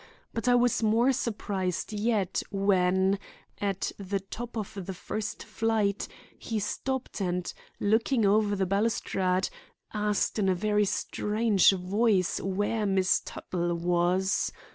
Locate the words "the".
3.99-4.19, 4.87-4.95, 8.55-8.65